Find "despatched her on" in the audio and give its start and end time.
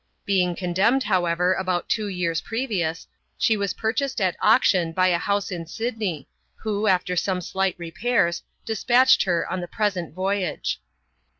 8.65-9.61